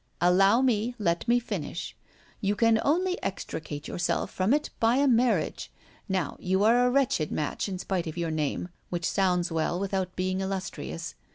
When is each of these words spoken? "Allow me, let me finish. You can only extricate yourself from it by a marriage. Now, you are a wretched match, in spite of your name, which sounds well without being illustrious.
"Allow 0.19 0.61
me, 0.63 0.95
let 0.97 1.27
me 1.27 1.37
finish. 1.37 1.95
You 2.39 2.55
can 2.55 2.81
only 2.83 3.21
extricate 3.21 3.87
yourself 3.87 4.31
from 4.31 4.51
it 4.51 4.71
by 4.79 4.95
a 4.95 5.07
marriage. 5.07 5.71
Now, 6.09 6.37
you 6.39 6.63
are 6.63 6.83
a 6.87 6.89
wretched 6.89 7.31
match, 7.31 7.69
in 7.69 7.77
spite 7.77 8.07
of 8.07 8.17
your 8.17 8.31
name, 8.31 8.69
which 8.89 9.05
sounds 9.07 9.51
well 9.51 9.79
without 9.79 10.15
being 10.15 10.41
illustrious. 10.41 11.13